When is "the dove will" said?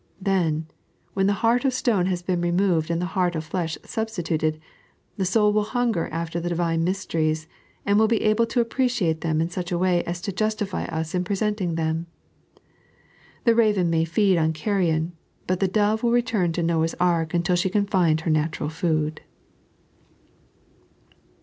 15.59-16.09